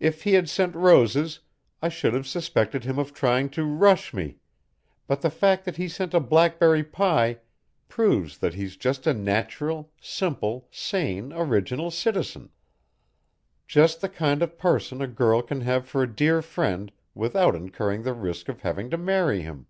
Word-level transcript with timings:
If 0.00 0.22
he 0.22 0.32
had 0.32 0.48
sent 0.48 0.74
roses, 0.74 1.40
I 1.82 1.90
should 1.90 2.14
have 2.14 2.26
suspected 2.26 2.84
him 2.84 2.98
of 2.98 3.12
trying 3.12 3.50
to 3.50 3.64
'rush' 3.66 4.14
me, 4.14 4.38
but 5.06 5.20
the 5.20 5.28
fact 5.28 5.66
that 5.66 5.76
he 5.76 5.88
sent 5.88 6.14
a 6.14 6.20
blackberry 6.20 6.82
pie 6.82 7.40
proves 7.86 8.38
that 8.38 8.54
he's 8.54 8.78
just 8.78 9.06
a 9.06 9.12
natural, 9.12 9.92
simple, 10.00 10.68
sane, 10.70 11.34
original 11.34 11.90
citizen 11.90 12.48
just 13.66 14.00
the 14.00 14.08
kind 14.08 14.42
of 14.42 14.56
person 14.56 15.02
a 15.02 15.06
girl 15.06 15.42
can 15.42 15.60
have 15.60 15.86
for 15.86 16.02
a 16.02 16.10
dear 16.10 16.40
friend 16.40 16.90
without 17.14 17.54
incurring 17.54 18.04
the 18.04 18.14
risk 18.14 18.48
of 18.48 18.62
having 18.62 18.88
to 18.88 18.96
marry 18.96 19.42
him." 19.42 19.66